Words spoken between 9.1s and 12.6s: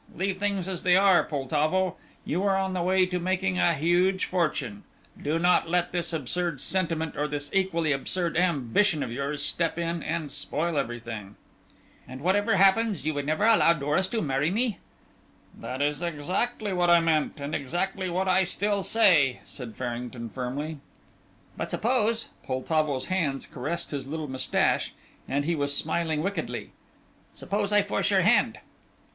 yours, step in and spoil everything." "And whatever